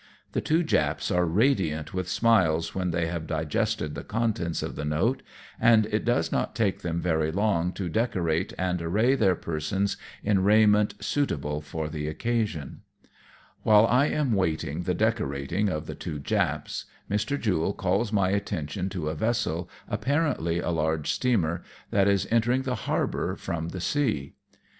[0.31, 4.83] The two Japs are radiant with smiles when they have digested the contents of the
[4.83, 5.21] note,
[5.59, 10.41] and it does not take them very long to decorate and array their persons in
[10.43, 12.81] raiment suitable for the occasion.
[13.61, 17.39] While I am waiting the decorating of the two Japs, Mr.
[17.39, 20.63] Jule calls my attention to a vessel, apparently a 2 8o AMONG TYPHOONS AND PIRATE
[20.63, 20.75] CRAFT.
[20.75, 24.33] large steamer, that is entering the harbour from the sea.